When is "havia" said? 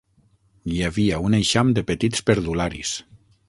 0.87-1.21